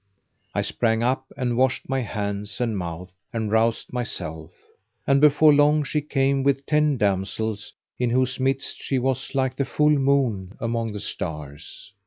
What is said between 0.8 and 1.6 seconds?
up and